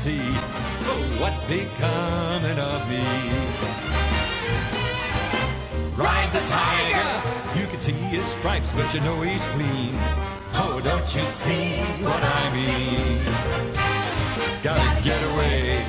Oh, 0.02 1.18
what's 1.20 1.44
becoming 1.44 2.58
of 2.58 2.90
me? 2.90 3.04
Ride 5.98 6.32
the 6.32 6.40
tiger, 6.48 7.60
you 7.60 7.68
can 7.68 7.80
see 7.82 7.92
his 7.92 8.26
stripes, 8.30 8.72
but 8.72 8.94
you 8.94 9.02
know 9.02 9.22
he's 9.22 9.46
clean. 9.48 9.92
Oh, 10.54 10.80
don't 10.82 11.14
you 11.14 11.26
see 11.26 11.82
what 12.02 12.24
I 12.24 12.50
mean? 12.54 13.20
Gotta 14.64 15.04
get 15.04 15.22
away, 15.34 15.86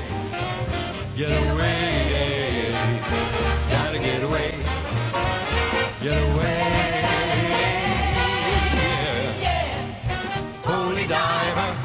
get 1.17 1.31
away, 1.53 2.75
gotta 3.71 3.99
get 4.01 4.23
away, 4.25 4.55
get 6.03 6.19
away. 6.33 6.57
Yeah. 9.39 9.73
Holy 10.65 11.07
diver, 11.07 11.77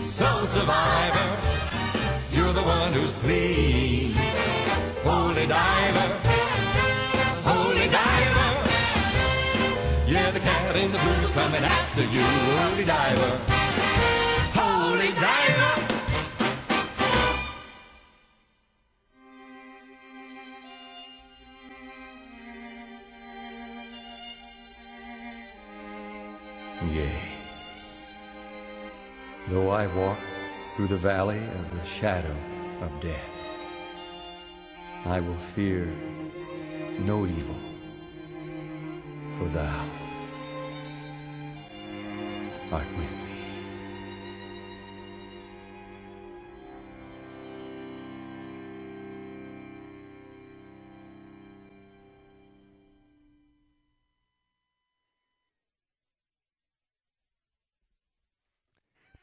soul 0.00 0.46
survivor, 0.46 1.17
one 2.90 3.00
who's 3.00 3.12
clean. 3.14 4.14
Holy 5.04 5.46
diver, 5.46 6.08
holy 7.50 7.88
diver. 7.88 8.50
Yeah, 10.06 10.30
the 10.30 10.40
cat 10.40 10.76
in 10.76 10.90
the 10.90 10.98
blues 10.98 11.30
coming 11.32 11.64
after 11.64 12.02
you, 12.02 12.22
holy 12.22 12.84
diver, 12.84 13.40
holy 14.54 15.12
diver. 15.12 15.74
Yea. 26.94 27.12
Though 29.48 29.70
I 29.70 29.86
walk 29.88 30.18
through 30.74 30.86
the 30.88 30.96
valley 30.96 31.38
of 31.38 31.70
the 31.72 31.84
shadow 31.84 32.36
of 32.80 33.00
death, 33.00 33.46
I 35.04 35.20
will 35.20 35.36
fear 35.36 35.86
no 37.00 37.26
evil, 37.26 37.56
for 39.36 39.48
thou 39.48 39.84
art 42.72 42.86
with 42.96 43.16
me. 43.16 43.17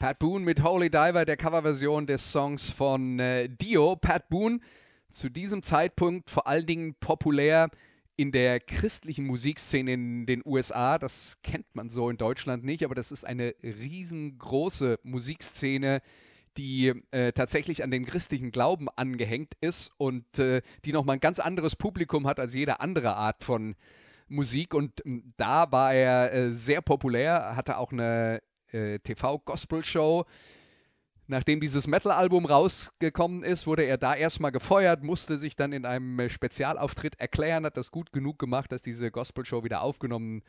Pat 0.05 0.19
Boone 0.19 0.45
mit 0.45 0.61
Holy 0.61 0.91
Diver, 0.91 1.25
der 1.25 1.35
Coverversion 1.35 2.05
des 2.05 2.31
Songs 2.31 2.69
von 2.69 3.17
äh, 3.17 3.49
Dio. 3.49 3.95
Pat 3.95 4.29
Boone, 4.29 4.59
zu 5.09 5.29
diesem 5.29 5.63
Zeitpunkt 5.63 6.29
vor 6.29 6.45
allen 6.45 6.67
Dingen 6.67 6.93
populär 6.99 7.71
in 8.15 8.31
der 8.31 8.59
christlichen 8.59 9.25
Musikszene 9.25 9.93
in 9.93 10.27
den 10.27 10.43
USA. 10.45 10.99
Das 10.99 11.37
kennt 11.41 11.65
man 11.73 11.89
so 11.89 12.07
in 12.11 12.17
Deutschland 12.17 12.63
nicht, 12.63 12.83
aber 12.85 12.93
das 12.93 13.11
ist 13.11 13.25
eine 13.25 13.55
riesengroße 13.63 14.99
Musikszene, 15.01 16.03
die 16.55 16.93
äh, 17.09 17.31
tatsächlich 17.31 17.83
an 17.83 17.89
den 17.89 18.05
christlichen 18.05 18.51
Glauben 18.51 18.89
angehängt 18.95 19.53
ist 19.59 19.91
und 19.97 20.37
äh, 20.37 20.61
die 20.85 20.93
nochmal 20.93 21.15
ein 21.15 21.19
ganz 21.19 21.39
anderes 21.39 21.75
Publikum 21.75 22.27
hat 22.27 22.39
als 22.39 22.53
jede 22.53 22.79
andere 22.79 23.15
Art 23.15 23.43
von 23.43 23.75
Musik. 24.27 24.75
Und 24.75 25.03
ähm, 25.03 25.33
da 25.37 25.71
war 25.71 25.95
er 25.95 26.31
äh, 26.31 26.53
sehr 26.53 26.81
populär, 26.83 27.55
hatte 27.55 27.79
auch 27.79 27.91
eine 27.91 28.43
äh, 28.71 28.99
TV-Gospel-Show. 28.99 30.25
Nachdem 31.27 31.59
dieses 31.59 31.87
Metal-Album 31.87 32.45
rausgekommen 32.45 33.43
ist, 33.43 33.65
wurde 33.65 33.83
er 33.83 33.97
da 33.97 34.13
erstmal 34.13 34.51
gefeuert, 34.51 35.03
musste 35.03 35.39
sich 35.39 35.55
dann 35.55 35.73
in 35.73 35.85
einem 35.85 36.19
äh, 36.19 36.29
Spezialauftritt 36.29 37.19
erklären, 37.19 37.65
hat 37.65 37.77
das 37.77 37.89
gut 37.89 38.13
genug 38.13 38.37
gemacht, 38.37 38.71
dass 38.71 38.83
diese 38.83 39.09
Gospel-Show 39.09 39.63
wieder 39.63 39.81
aufgenommen 39.81 40.43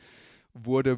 wurde, 0.53 0.97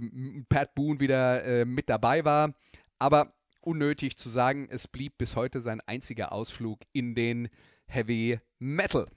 Pat 0.49 0.75
Boone 0.75 0.99
wieder 0.99 1.43
äh, 1.45 1.65
mit 1.65 1.89
dabei 1.89 2.25
war. 2.25 2.53
Aber 2.97 3.34
unnötig 3.62 4.17
zu 4.17 4.29
sagen, 4.29 4.67
es 4.69 4.88
blieb 4.88 5.17
bis 5.17 5.36
heute 5.36 5.62
sein 5.62 5.82
einziger 5.86 6.34
Ausflug 6.34 6.79
in 6.91 7.15
den 7.15 7.49
Heavy 7.88 8.39
Metal. 8.60 9.08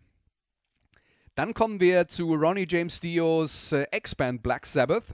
Dann 1.34 1.54
kommen 1.54 1.80
wir 1.80 2.06
zu 2.08 2.34
Ronnie 2.34 2.66
James 2.68 3.00
Dios 3.00 3.72
äh, 3.72 3.84
Ex-Band 3.90 4.42
Black 4.42 4.66
Sabbath 4.66 5.04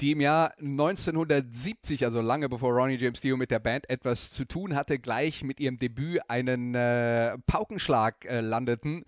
die 0.00 0.12
im 0.12 0.20
Jahr 0.20 0.52
1970, 0.58 2.04
also 2.04 2.20
lange 2.20 2.48
bevor 2.48 2.72
Ronnie 2.72 2.96
James 2.96 3.20
Dio 3.20 3.36
mit 3.36 3.50
der 3.50 3.58
Band 3.58 3.88
etwas 3.88 4.30
zu 4.30 4.44
tun 4.44 4.74
hatte, 4.74 4.98
gleich 4.98 5.42
mit 5.42 5.60
ihrem 5.60 5.78
Debüt 5.78 6.20
einen 6.28 6.74
äh, 6.74 7.38
Paukenschlag 7.46 8.24
äh, 8.24 8.40
landeten. 8.40 9.04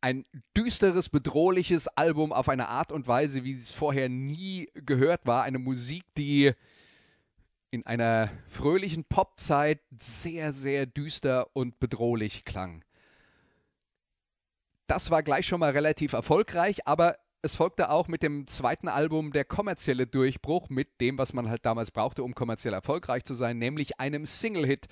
Ein 0.00 0.24
düsteres, 0.56 1.08
bedrohliches 1.08 1.88
Album 1.88 2.32
auf 2.32 2.48
eine 2.48 2.68
Art 2.68 2.92
und 2.92 3.06
Weise, 3.06 3.44
wie 3.44 3.52
es 3.52 3.72
vorher 3.72 4.08
nie 4.08 4.68
gehört 4.74 5.24
war. 5.24 5.44
Eine 5.44 5.58
Musik, 5.58 6.04
die 6.18 6.52
in 7.70 7.86
einer 7.86 8.30
fröhlichen 8.46 9.04
Popzeit 9.04 9.80
sehr, 9.98 10.52
sehr 10.52 10.86
düster 10.86 11.48
und 11.54 11.80
bedrohlich 11.80 12.44
klang. 12.44 12.84
Das 14.86 15.10
war 15.10 15.22
gleich 15.22 15.46
schon 15.46 15.60
mal 15.60 15.72
relativ 15.72 16.12
erfolgreich, 16.12 16.86
aber 16.86 17.16
es 17.44 17.54
folgte 17.54 17.90
auch 17.90 18.08
mit 18.08 18.22
dem 18.22 18.46
zweiten 18.46 18.88
Album 18.88 19.30
der 19.30 19.44
kommerzielle 19.44 20.06
Durchbruch 20.06 20.70
mit 20.70 20.98
dem, 21.02 21.18
was 21.18 21.34
man 21.34 21.50
halt 21.50 21.66
damals 21.66 21.90
brauchte, 21.90 22.22
um 22.22 22.34
kommerziell 22.34 22.72
erfolgreich 22.72 23.24
zu 23.24 23.34
sein, 23.34 23.58
nämlich 23.58 24.00
einem 24.00 24.24
Single-Hit. 24.24 24.86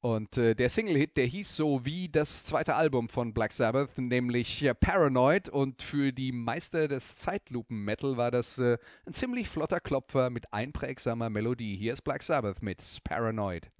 Und 0.00 0.38
äh, 0.38 0.54
der 0.54 0.70
Single-Hit, 0.70 1.18
der 1.18 1.26
hieß 1.26 1.56
so 1.56 1.84
wie 1.84 2.08
das 2.08 2.44
zweite 2.44 2.74
Album 2.74 3.10
von 3.10 3.34
Black 3.34 3.52
Sabbath, 3.52 3.98
nämlich 3.98 4.62
äh, 4.62 4.74
Paranoid. 4.74 5.50
Und 5.50 5.82
für 5.82 6.10
die 6.12 6.32
Meister 6.32 6.88
des 6.88 7.16
Zeitlupen-Metal 7.16 8.16
war 8.16 8.30
das 8.30 8.58
äh, 8.58 8.78
ein 9.06 9.12
ziemlich 9.12 9.50
flotter 9.50 9.80
Klopfer 9.80 10.30
mit 10.30 10.54
einprägsamer 10.54 11.28
Melodie. 11.28 11.76
Hier 11.76 11.92
ist 11.92 12.02
Black 12.02 12.22
Sabbath 12.22 12.62
mit 12.62 12.82
Paranoid. 13.04 13.70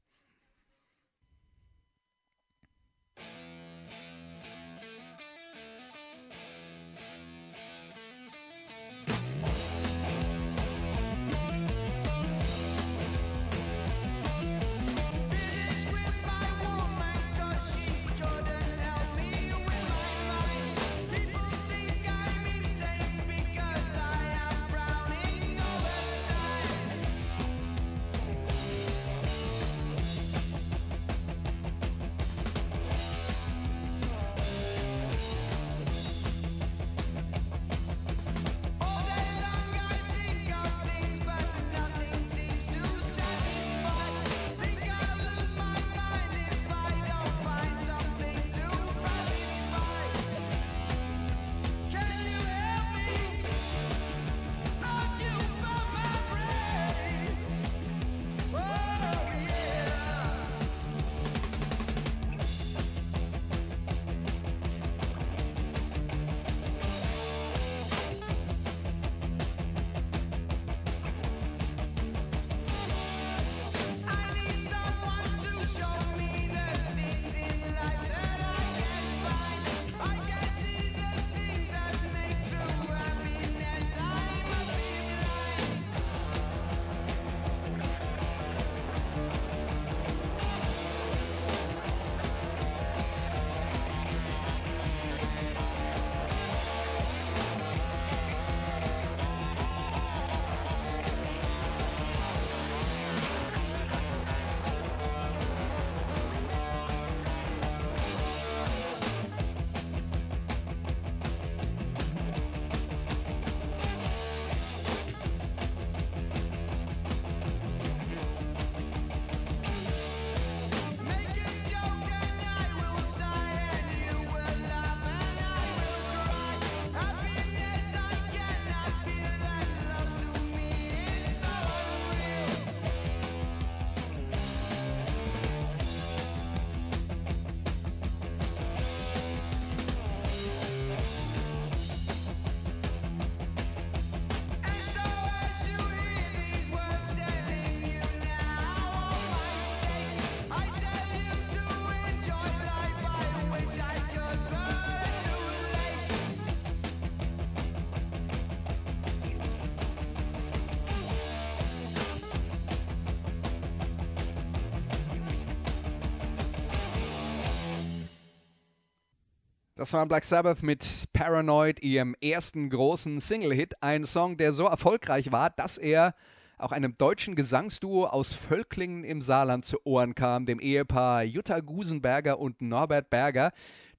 Das 169.85 169.93
war 169.93 170.07
Black 170.07 170.25
Sabbath 170.25 170.63
mit 170.63 170.83
Paranoid, 171.13 171.83
ihrem 171.83 172.17
ersten 172.23 172.71
großen 172.71 173.21
Single-Hit. 173.21 173.83
Ein 173.83 174.07
Song, 174.07 174.39
der 174.39 174.55
so 174.55 174.65
erfolgreich 174.65 175.31
war, 175.31 175.51
dass 175.51 175.77
er 175.77 176.15
auch 176.57 176.73
einem 176.73 176.97
deutschen 176.97 177.35
Gesangsduo 177.35 178.07
aus 178.07 178.33
Völklingen 178.33 179.05
im 179.05 179.21
Saarland 179.21 179.67
zu 179.67 179.77
Ohren 179.85 180.15
kam, 180.15 180.47
dem 180.47 180.59
Ehepaar 180.59 181.25
Jutta 181.25 181.61
Gusenberger 181.61 182.39
und 182.39 182.63
Norbert 182.63 183.11
Berger, 183.11 183.53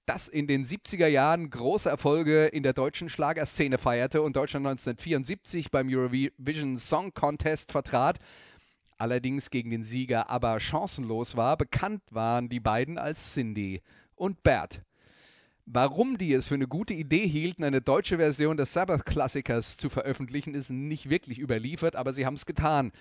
das 0.07 0.27
in 0.27 0.47
den 0.47 0.65
70er 0.65 1.05
Jahren 1.05 1.51
große 1.51 1.87
Erfolge 1.87 2.45
in 2.45 2.63
der 2.63 2.73
deutschen 2.73 3.07
Schlagerszene 3.07 3.77
feierte 3.77 4.23
und 4.23 4.35
Deutschland 4.35 4.65
1974 4.65 5.69
beim 5.69 5.87
Eurovision 5.87 6.79
Song 6.79 7.13
Contest 7.13 7.71
vertrat 7.71 8.17
allerdings 8.97 9.51
gegen 9.51 9.69
den 9.69 9.83
Sieger 9.83 10.31
aber 10.31 10.59
chancenlos 10.59 11.37
war. 11.37 11.57
Bekannt 11.57 12.01
waren 12.09 12.49
die 12.49 12.59
beiden 12.59 12.97
als 12.97 13.35
Cindy 13.35 13.83
und 14.15 14.41
Bert. 14.41 14.81
Warum 15.67 16.19
die 16.19 16.31
es 16.31 16.47
für 16.47 16.53
eine 16.53 16.67
gute 16.67 16.93
Idee 16.93 17.27
hielten, 17.27 17.63
eine 17.63 17.81
deutsche 17.81 18.17
Version 18.17 18.55
des 18.55 18.71
Sabbath-Klassikers 18.73 19.77
zu 19.77 19.89
veröffentlichen, 19.89 20.53
ist 20.53 20.69
nicht 20.69 21.09
wirklich 21.09 21.39
überliefert, 21.39 21.95
aber 21.95 22.13
sie 22.13 22.27
haben 22.27 22.35
es 22.35 22.45
getan. 22.45 22.91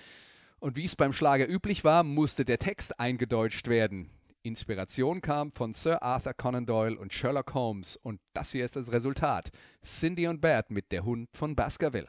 Und 0.60 0.74
wie 0.74 0.84
es 0.84 0.96
beim 0.96 1.12
Schlager 1.12 1.46
üblich 1.46 1.84
war, 1.84 2.04
musste 2.04 2.46
der 2.46 2.58
Text 2.58 2.98
eingedeutscht 2.98 3.68
werden. 3.68 4.08
Inspiration 4.42 5.20
kam 5.20 5.52
von 5.52 5.74
Sir 5.74 6.02
Arthur 6.02 6.32
Conan 6.32 6.64
Doyle 6.64 6.98
und 6.98 7.12
Sherlock 7.12 7.52
Holmes 7.52 7.96
und 7.96 8.20
das 8.32 8.52
hier 8.52 8.64
ist 8.64 8.76
das 8.76 8.90
Resultat. 8.92 9.50
Cindy 9.82 10.26
und 10.26 10.40
Bert 10.40 10.70
mit 10.70 10.90
Der 10.90 11.04
Hund 11.04 11.28
von 11.34 11.54
Baskerville. 11.54 12.08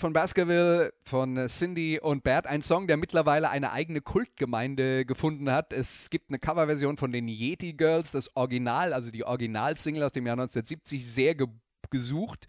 Von 0.00 0.12
Baskerville, 0.12 0.92
von 1.04 1.36
äh, 1.36 1.46
Cindy 1.46 2.00
und 2.00 2.24
Bert. 2.24 2.46
Ein 2.46 2.62
Song, 2.62 2.88
der 2.88 2.96
mittlerweile 2.96 3.50
eine 3.50 3.70
eigene 3.70 4.00
Kultgemeinde 4.00 5.04
gefunden 5.04 5.50
hat. 5.52 5.72
Es 5.72 6.10
gibt 6.10 6.30
eine 6.30 6.38
Coverversion 6.38 6.96
von 6.96 7.12
den 7.12 7.28
Yeti 7.28 7.74
Girls, 7.74 8.10
das 8.10 8.34
Original, 8.34 8.92
also 8.92 9.10
die 9.10 9.24
Originalsingle 9.24 10.02
aus 10.04 10.12
dem 10.12 10.26
Jahr 10.26 10.34
1970, 10.34 11.06
sehr 11.06 11.34
ge 11.34 11.46
gesucht. 11.90 12.46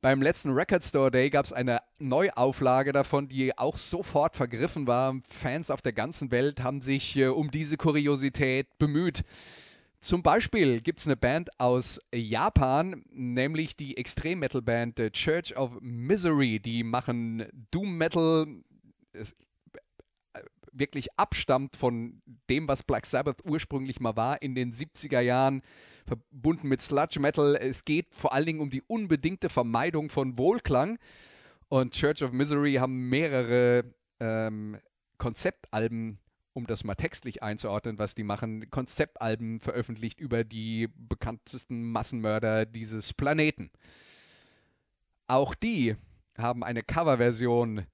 Beim 0.00 0.22
letzten 0.22 0.50
Record 0.52 0.84
Store 0.84 1.10
Day 1.10 1.30
gab 1.30 1.46
es 1.46 1.52
eine 1.52 1.80
Neuauflage 1.98 2.92
davon, 2.92 3.28
die 3.28 3.56
auch 3.58 3.76
sofort 3.76 4.36
vergriffen 4.36 4.86
war. 4.86 5.16
Fans 5.28 5.70
auf 5.70 5.82
der 5.82 5.92
ganzen 5.92 6.30
Welt 6.30 6.62
haben 6.62 6.80
sich 6.80 7.16
äh, 7.16 7.26
um 7.26 7.50
diese 7.50 7.76
Kuriosität 7.76 8.78
bemüht. 8.78 9.24
Zum 10.04 10.22
Beispiel 10.22 10.82
gibt 10.82 11.00
es 11.00 11.06
eine 11.06 11.16
Band 11.16 11.58
aus 11.58 11.98
Japan, 12.14 13.06
nämlich 13.10 13.74
die 13.74 13.96
Extrem-Metal-Band 13.96 15.00
äh, 15.00 15.10
Church 15.10 15.56
of 15.56 15.78
Misery. 15.80 16.60
Die 16.60 16.84
machen 16.84 17.46
Doom-Metal, 17.70 18.46
äh, 19.14 19.24
wirklich 20.72 21.08
abstammt 21.16 21.74
von 21.74 22.20
dem, 22.50 22.68
was 22.68 22.82
Black 22.82 23.06
Sabbath 23.06 23.46
ursprünglich 23.46 23.98
mal 23.98 24.14
war 24.14 24.42
in 24.42 24.54
den 24.54 24.74
70er 24.74 25.20
Jahren, 25.20 25.62
verbunden 26.04 26.68
mit 26.68 26.82
Sludge 26.82 27.18
Metal. 27.18 27.56
Es 27.56 27.86
geht 27.86 28.14
vor 28.14 28.34
allen 28.34 28.44
Dingen 28.44 28.60
um 28.60 28.68
die 28.68 28.82
unbedingte 28.82 29.48
Vermeidung 29.48 30.10
von 30.10 30.36
Wohlklang. 30.36 30.98
Und 31.68 31.94
Church 31.94 32.22
of 32.22 32.30
Misery 32.30 32.74
haben 32.74 33.08
mehrere 33.08 33.84
ähm, 34.20 34.76
Konzeptalben 35.16 36.18
um 36.54 36.66
das 36.66 36.84
mal 36.84 36.94
textlich 36.94 37.42
einzuordnen, 37.42 37.98
was 37.98 38.14
die 38.14 38.22
machen, 38.22 38.70
Konzeptalben 38.70 39.60
veröffentlicht 39.60 40.20
über 40.20 40.44
die 40.44 40.88
bekanntesten 40.96 41.90
Massenmörder 41.90 42.64
dieses 42.64 43.12
Planeten. 43.12 43.70
Auch 45.26 45.54
die 45.54 45.96
haben 46.38 46.62
eine 46.64 46.82
Coverversion 46.82 47.86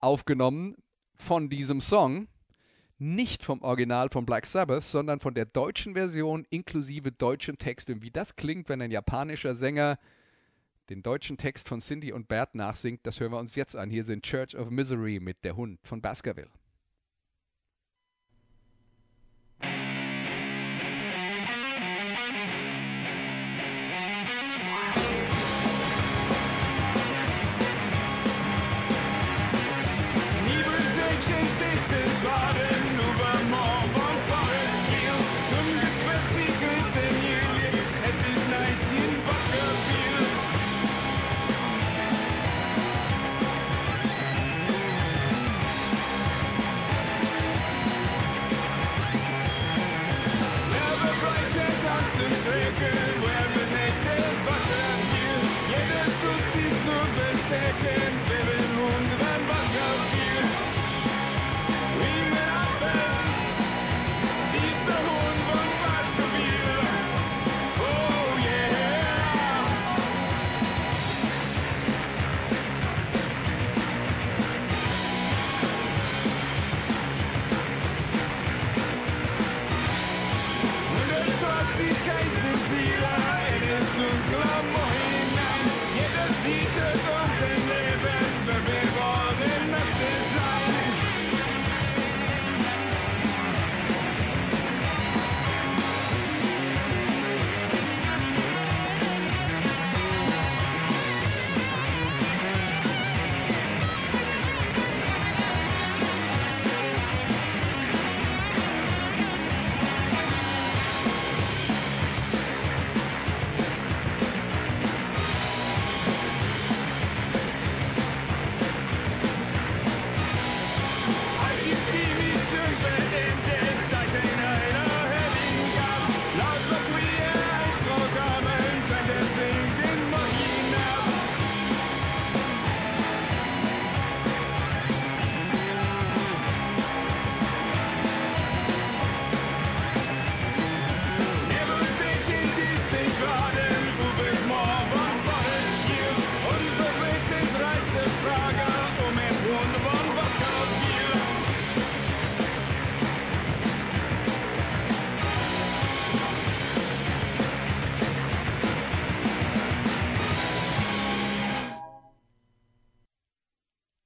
aufgenommen 0.00 0.76
von 1.14 1.48
diesem 1.48 1.80
Song, 1.80 2.28
nicht 2.98 3.44
vom 3.44 3.62
Original 3.62 4.08
von 4.10 4.26
Black 4.26 4.46
Sabbath, 4.46 4.82
sondern 4.82 5.20
von 5.20 5.34
der 5.34 5.46
deutschen 5.46 5.94
Version 5.94 6.44
inklusive 6.50 7.12
deutschen 7.12 7.56
Text. 7.56 7.88
Und 7.88 8.02
wie 8.02 8.10
das 8.10 8.34
klingt, 8.34 8.68
wenn 8.68 8.82
ein 8.82 8.90
japanischer 8.90 9.54
Sänger 9.54 9.98
den 10.90 11.02
deutschen 11.02 11.36
Text 11.36 11.68
von 11.68 11.80
Cindy 11.80 12.12
und 12.12 12.26
Bert 12.26 12.56
nachsingt, 12.56 13.06
das 13.06 13.20
hören 13.20 13.32
wir 13.32 13.38
uns 13.38 13.54
jetzt 13.54 13.76
an. 13.76 13.90
Hier 13.90 14.04
sind 14.04 14.24
Church 14.24 14.56
of 14.56 14.70
Misery 14.70 15.20
mit 15.20 15.44
Der 15.44 15.54
Hund 15.54 15.78
von 15.84 16.00
Baskerville. 16.00 16.50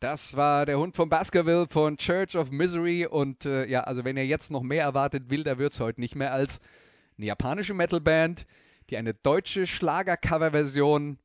Das 0.02 0.34
war 0.34 0.66
der 0.66 0.80
Hund 0.80 0.96
von 0.96 1.08
Baskerville 1.08 1.68
von 1.70 1.96
Church 1.96 2.34
of 2.34 2.50
Misery. 2.50 3.06
Und 3.06 3.46
äh, 3.46 3.66
ja, 3.66 3.82
also 3.82 4.04
wenn 4.04 4.16
ihr 4.16 4.26
jetzt 4.26 4.50
noch 4.50 4.64
mehr 4.64 4.82
erwartet, 4.82 5.30
wilder 5.30 5.56
es 5.60 5.78
heute 5.78 6.00
nicht 6.00 6.16
mehr 6.16 6.32
als 6.32 6.58
eine 7.16 7.28
japanische 7.28 7.72
Metalband, 7.72 8.44
die 8.90 8.96
eine 8.96 9.14
deutsche 9.14 9.64
Schlager-Cover-Version 9.64 11.18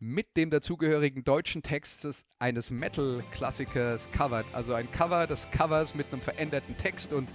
mit 0.00 0.36
dem 0.36 0.50
dazugehörigen 0.50 1.22
deutschen 1.22 1.62
Text 1.62 2.04
eines 2.40 2.72
Metal-Klassikers 2.72 4.10
covert. 4.10 4.46
Also 4.52 4.74
ein 4.74 4.90
Cover 4.90 5.28
des 5.28 5.48
Covers 5.52 5.94
mit 5.94 6.12
einem 6.12 6.20
veränderten 6.20 6.76
Text 6.76 7.12
und 7.12 7.28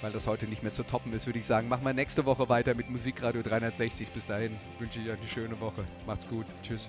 weil 0.00 0.12
das 0.12 0.28
heute 0.28 0.46
nicht 0.46 0.62
mehr 0.62 0.72
zu 0.72 0.84
toppen 0.84 1.12
ist, 1.12 1.26
würde 1.26 1.40
ich 1.40 1.46
sagen, 1.46 1.66
machen 1.66 1.84
wir 1.84 1.92
nächste 1.92 2.24
Woche 2.24 2.48
weiter 2.48 2.76
mit 2.76 2.88
Musikradio 2.88 3.42
360. 3.42 4.10
Bis 4.10 4.28
dahin 4.28 4.60
wünsche 4.78 5.00
ich 5.00 5.10
euch 5.10 5.18
eine 5.18 5.26
schöne 5.26 5.60
Woche. 5.60 5.84
Macht's 6.06 6.28
gut. 6.28 6.46
Tschüss. 6.62 6.88